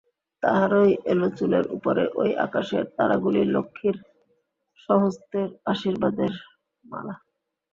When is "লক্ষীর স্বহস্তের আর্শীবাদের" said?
3.55-6.33